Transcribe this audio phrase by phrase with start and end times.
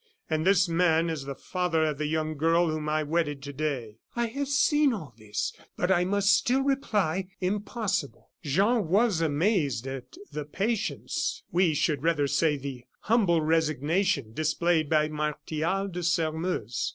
[0.31, 3.99] And this man is the father of the young girl whom I wedded to day."
[4.15, 10.17] "I have seen all this; but I must still reply: 'Impossible.'" Jean was amazed at
[10.31, 16.89] the patience, we should rather say, the humble resignation displayed by Martial de Sairmeuse.